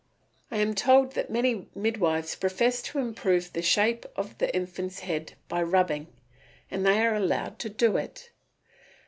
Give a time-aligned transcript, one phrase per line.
[0.49, 5.33] I am told that many midwives profess to improve the shape of the infant's head
[5.47, 6.07] by rubbing,
[6.71, 8.31] and they are allowed to do it.